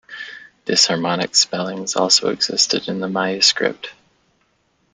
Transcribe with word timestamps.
Disharmonic 0.65 1.35
spellings 1.35 1.95
also 1.95 2.29
existed 2.29 2.87
in 2.87 3.01
the 3.01 3.07
Maya 3.07 3.39
Script. 3.43 3.89